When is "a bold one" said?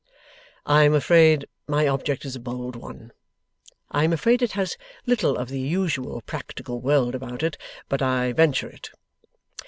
2.35-3.11